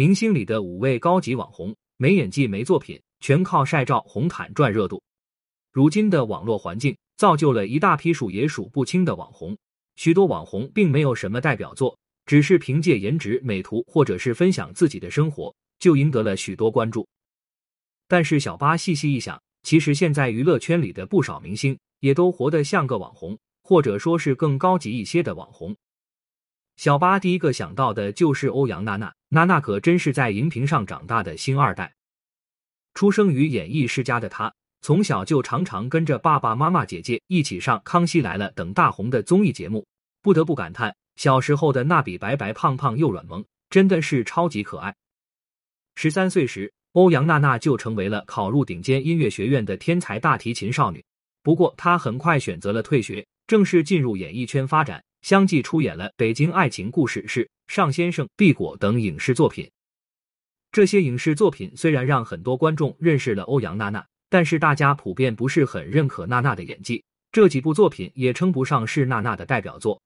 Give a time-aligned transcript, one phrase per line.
[0.00, 5.02] 明星里的五位高级网红，没演技没作品，全靠晒照红毯赚热度。
[5.70, 9.54] 如今的网络环境造就了一大批数也数不清的网红，
[9.96, 17.06] 许多网红并没有什么代表作，只是凭借颜值、美图或者是分享自己的生活，就赢得了许多关注。
[18.08, 25.76] 但是小八细细一想，其实现在娱乐圈里的不少明星也都活得像个网红，或者说是更高级一些的网红。
[26.78, 31.94] 小八第一个想到的就是欧阳娜娜，娜娜可真是在荧屏上长大的星二代。
[32.94, 39.86] 出生于演艺世家的她，从小就常常跟着爸爸妈妈、姐姐一起上《康熙来了》等大红的综艺节目。
[40.20, 44.94] 不得不感叹，小时候的那比白白胖胖又软萌，真的是超级可爱。
[45.94, 46.72] 十三岁时。
[46.94, 51.00] 欧阳娜娜就成为了考入顶尖音乐学院的天才大提琴少女。
[51.40, 59.70] 不过，她很快选择了退学，正式进入演艺圈发展，相继出演了《北京爱情故事》、是《尚先生》、《碧果》等影视作品。
[60.72, 67.02] 这些影视作品虽然让很多观众认识了欧阳娜娜，但是大家普遍不是很认可娜娜的演技。
[67.32, 70.00] 这几部作品也称不上是娜娜的代表作。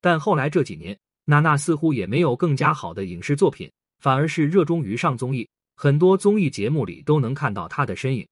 [0.00, 5.48] 但后来这几年，娜娜似乎也没有更加好的影视作品，反而是热衷于上综艺。
[5.74, 8.26] 很多综艺节目里都能看到她的身影，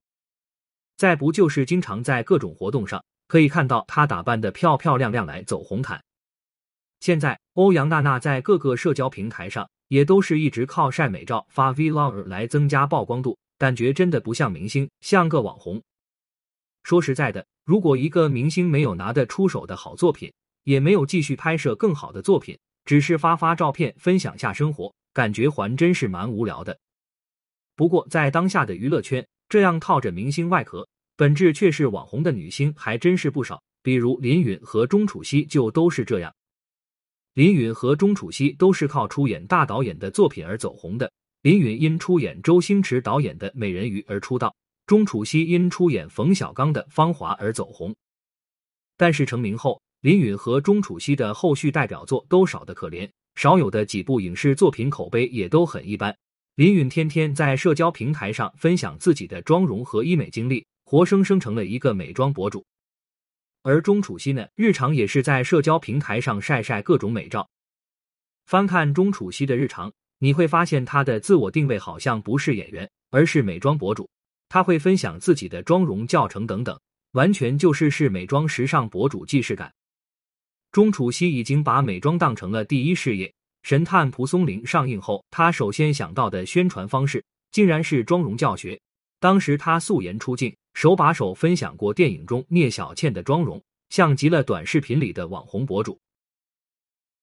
[0.96, 6.02] 再不就是经常在各种活动上可以看到她打扮的漂漂亮亮来走红毯。
[6.98, 15.80] 现在欧阳娜娜在各个社交平台上也都是一直靠晒美照、发 vlog 来增加曝光度，感觉真的不像明星，像个网红。
[16.82, 20.32] 说实在的，如果一个明星没有拿得出手的好作品，
[20.64, 26.76] 也没有继续拍摄更好的作品，只是发发照片分享下生活，感觉还真是蛮无聊的。
[27.76, 30.88] 不过，在当下的娱乐圈，这样套着明星外壳，
[31.20, 33.62] 本质却是网红的女星还真是不少。
[33.82, 36.34] 比如林允和钟楚曦就都是这样。
[37.34, 41.12] 林允和钟楚曦都是靠出演大导演的作品而走红的。
[41.42, 47.94] 林允因出演周星驰导演的《美人鱼》而出道，钟楚曦因出演冯小刚的《芳华》而走红。
[48.96, 56.16] 但是成名后，林允和钟楚曦的后续代表作都少得可怜，少有的几部影视作品口碑也都很一般。
[56.54, 62.66] 林允天天在社交平台上分享自己的妆容和医美经历，活生生成了一个美妆博主。
[63.62, 67.48] 而钟楚曦呢，日常也是在社交平台上晒晒各种美照。
[68.44, 74.10] 翻看钟楚曦的日常，你会发现她的自我定位好像不是演员，而是美妆博主。
[74.48, 76.76] 她会分享自己的妆容教程等等，
[77.12, 79.72] 完全就是是美妆时尚博主既视感。
[80.72, 83.32] 钟楚曦已经把美妆当成了第一事业。
[83.62, 88.80] 神探蒲松龄上映后，他首先想到的宣传方式竟然是妆容教学。
[89.20, 95.98] 当时他素颜出镜，手把手分享过电影中聂小倩的妆容，像极了短视频里的网红博主。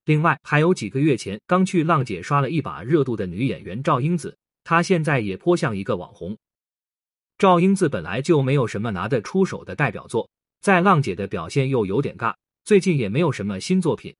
[0.05, 6.37] 另外，还有几个月前刚去浪姐刷了一把热度的女演员赵英子，她现在也颇像一个网红。
[7.37, 10.29] 赵英子本来就没有什么拿得出手的代表作，
[10.61, 12.33] 在浪姐的表现又有点尬，
[12.63, 14.15] 最近也没有什么新作品。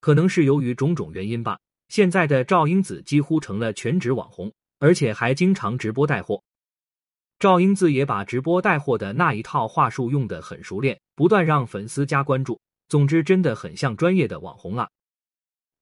[0.00, 6.42] 可能是由于种种原因吧，现在的赵英子几乎成了全职网红，而且还经常直播带货。
[7.42, 12.60] 赵英子也把直播带货的那一套话术用得很熟练，不断让粉丝加关注。
[12.88, 14.88] 总之，真的很像专业的网红啊。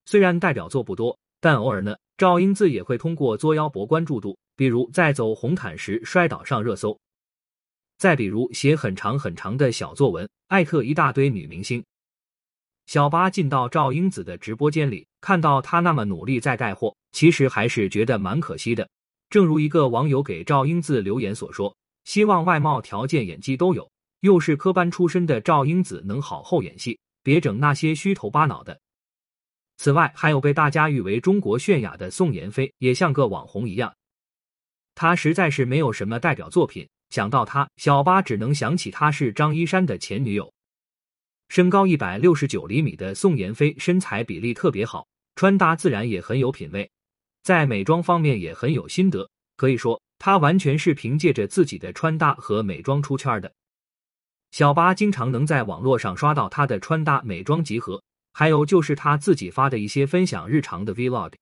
[0.06, 6.98] 虽然代表作不多，但偶尔呢，赵英子也会通过作妖博关注度，比如在走红毯时摔倒上热搜，
[7.98, 11.84] 再比如写很长很长的小作文艾特一大堆女明星。
[12.86, 18.88] 小八进到赵英子的直播间里，看到她那么努力在带货，其实还是觉得蛮可惜的。
[19.30, 21.74] 正如一个网友给赵英子留言所说
[22.04, 23.88] ：“希望外貌条件、演技都有，
[24.20, 28.78] 又是科班出身的赵英子能好好演戏，别整那些虚头巴脑的。”
[29.78, 33.94] 此外，还有被大家誉为中国泫雅的宋妍霏，也像个网红一样。
[34.96, 40.52] 她实在是没有什么代表作品，想到她，小八只能想起她是张一山的前女友。
[41.48, 46.90] 身高一百六十九厘米的宋妍霏身材比例特别好，穿搭自然也很有品味，
[47.42, 49.28] 在美妆方面也很有心得。
[49.56, 53.52] 可以说，她完全是凭借着自己的穿搭和美妆出圈的。
[54.50, 61.32] 小八经常能在网络上刷到她的穿搭美妆集合，还有就是她自己发的一些分享日常的 vlog。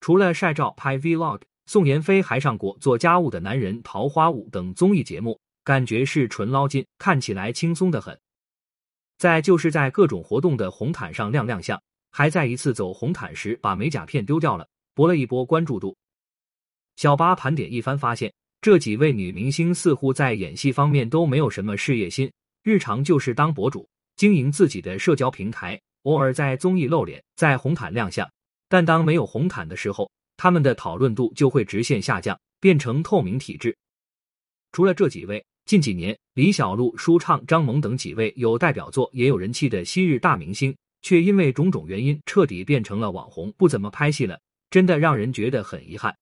[0.00, 8.16] 除了晒照拍 vlog，宋妍霏还上过做家务的男人、桃花坞等综艺节目，感觉是纯捞金，看起来轻松的很。
[9.18, 11.82] 再就是在各种活动的红毯上亮亮相，
[12.12, 15.94] 还在一次走红毯时把美甲片丢掉了，博了一波关注度。
[16.96, 18.32] 小八盘点一番，发现
[18.62, 22.32] 这几位女明星似乎在演戏方面都没有什么事业心，
[22.62, 28.26] 日常就是当博主，经营自己的社交平台，偶尔在综艺露脸，在红毯亮相。
[28.70, 33.76] 但当没有红毯的时候，他们的讨论度就会直线下降，变成透明体制。
[34.72, 44.40] 除了这几位，近几年李小璐、舒畅、张萌等几位有代表作也有人气的昔日大明星，却因为种种原因彻底变成了网红，不怎么拍戏了，
[44.76, 46.14] 真的让人觉得很遗憾。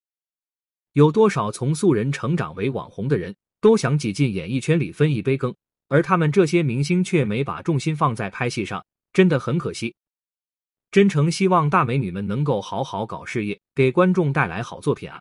[0.92, 5.52] 有多少从素人成长为网红的人都想挤进演艺圈里分一杯羹，
[5.88, 9.96] 而他们这些明星却没把重心放在拍戏上，真的很可惜。
[10.92, 15.20] 真诚希望大美女们能够好好搞事业，给观众带来好作品啊！